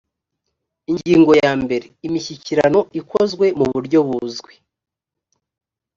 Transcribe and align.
ingingo 0.91 1.31
ya 1.43 1.51
mbere 1.63 1.85
imishyikirano 2.07 2.79
ikozwe 2.99 3.45
mu 3.59 3.65
buryo 3.73 3.99
buzwi 4.07 4.53